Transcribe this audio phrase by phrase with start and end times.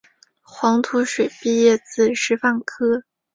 [0.41, 3.03] 黄土水毕业自师范科